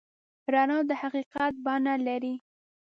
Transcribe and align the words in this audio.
رڼا 0.53 0.77
د 0.89 0.91
حقیقت 1.01 1.53
بڼه 1.65 1.93
لري. 2.07 2.35